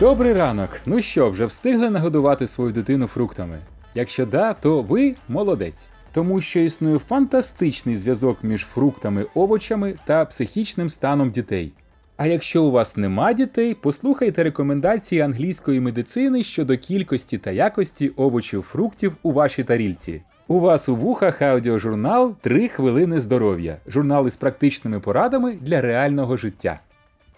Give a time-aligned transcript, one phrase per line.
[0.00, 0.80] Добрий ранок!
[0.86, 3.58] Ну що, вже встигли нагодувати свою дитину фруктами?
[3.94, 5.88] Якщо да, то ви молодець.
[6.12, 11.72] Тому що існує фантастичний зв'язок між фруктами, овочами та психічним станом дітей.
[12.16, 18.62] А якщо у вас нема дітей, послухайте рекомендації англійської медицини щодо кількості та якості овочів
[18.62, 20.22] фруктів у вашій тарільці.
[20.48, 26.80] У вас у вухах аудіожурнал «3 хвилини здоров'я, журнал із практичними порадами для реального життя.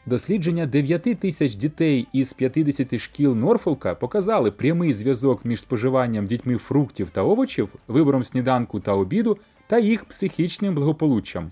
[0.09, 7.11] Дослідження 9 тисяч дітей із 50 шкіл Норфолка показали прямий зв'язок між споживанням дітьми фруктів
[7.11, 11.51] та овочів, вибором сніданку та обіду та їх психічним благополуччям.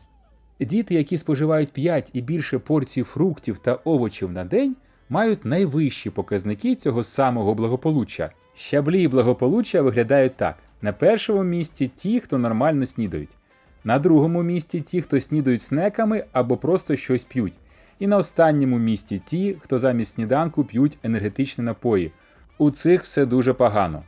[0.60, 4.76] Діти, які споживають 5 і більше порцій фруктів та овочів на день,
[5.08, 8.30] мають найвищі показники цього самого благополуччя.
[8.54, 13.36] Щаблі благополуччя виглядають так: на першому місці ті, хто нормально снідають,
[13.84, 17.58] на другому місці ті, хто снідають снеками або просто щось п'ють.
[17.98, 22.12] І на останньому місці ті, хто замість сніданку п'ють енергетичні напої.
[22.58, 24.02] У цих все дуже погано.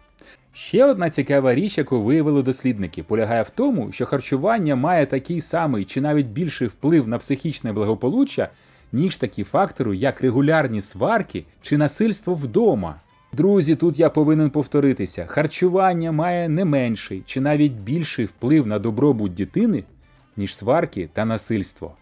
[0.52, 5.84] Ще одна цікава річ, яку виявили дослідники, полягає в тому, що харчування має такий самий
[5.84, 8.48] чи навіть більший вплив на психічне благополуччя,
[8.92, 13.00] ніж такі фактори, як регулярні сварки чи насильство вдома.
[13.32, 19.34] Друзі, тут я повинен повторитися: харчування має не менший чи навіть більший вплив на добробут
[19.34, 19.84] дитини,
[20.36, 21.94] ніж сварки та насильство.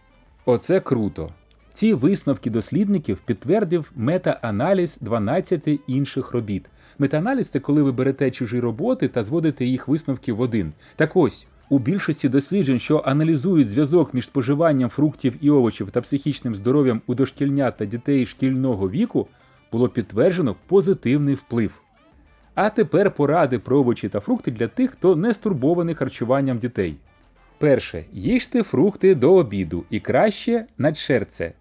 [0.45, 1.33] Оце круто.
[1.77, 6.65] Ці висновки дослідників підтвердив мета-аналіз 12 інших робіт.
[6.99, 10.73] Мета-аналіз це коли ви берете чужі роботи та зводите їх висновки в один.
[10.97, 16.55] Так ось, у більшості досліджень, що аналізують зв'язок між споживанням фруктів і овочів та психічним
[16.55, 19.29] здоров'ям у дошкільнят та дітей шкільного віку,
[19.73, 21.81] було підтверджено позитивний вплив.
[22.55, 26.97] А тепер поради про овочі та фрукти для тих, хто не стурбований харчуванням дітей.
[27.59, 31.53] Перше, їжте фрукти до обіду і краще на черце.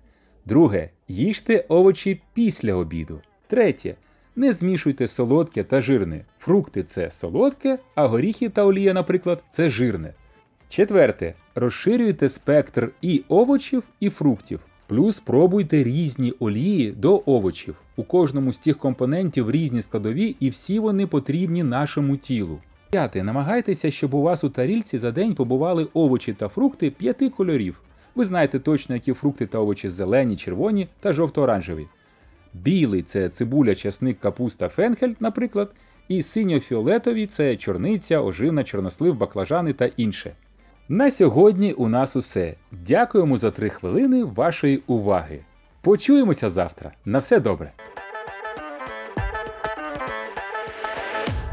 [0.45, 3.21] Друге, їжте овочі після обіду.
[3.47, 3.95] Третє.
[4.35, 6.25] Не змішуйте солодке та жирне.
[6.39, 10.13] Фрукти це солодке, а горіхи та олія, наприклад, це жирне.
[10.69, 11.33] Четверте.
[11.55, 14.59] Розширюйте спектр і овочів, і фруктів.
[14.87, 17.75] Плюс пробуйте різні олії до овочів.
[17.95, 22.59] У кожному з цих компонентів різні складові, і всі вони потрібні нашому тілу.
[22.91, 23.23] П'яте.
[23.23, 27.81] Намагайтеся, щоб у вас у тарільці за день побували овочі та фрукти п'яти кольорів.
[28.15, 31.87] Ви знаєте точно, які фрукти та овочі зелені, червоні та жовто-оранжеві.
[32.53, 35.71] Білий це цибуля, часник, капуста, фенхель, наприклад,
[36.07, 40.31] і синьо-фіолетові це чорниця, ожина, чорнослив, баклажани та інше.
[40.89, 42.55] На сьогодні у нас усе.
[42.71, 45.39] Дякуємо за три хвилини вашої уваги.
[45.81, 46.91] Почуємося завтра.
[47.05, 47.71] На все добре!